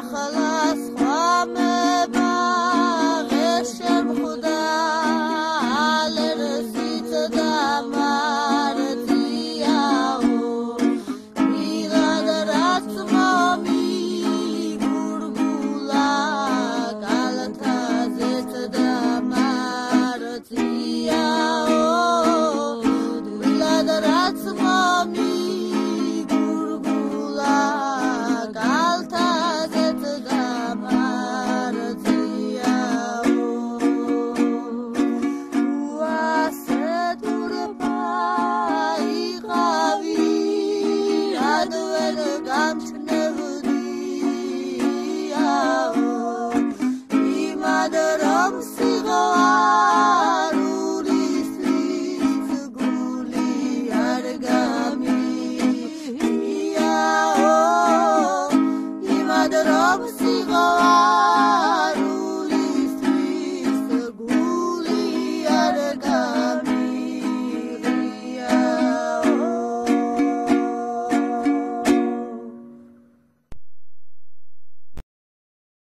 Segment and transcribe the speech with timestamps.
[0.00, 0.49] 喝了。